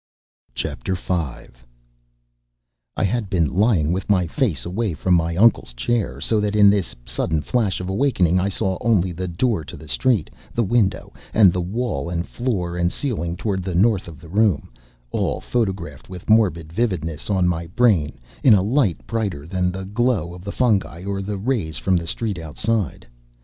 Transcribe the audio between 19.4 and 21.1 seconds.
than the glow of the fungi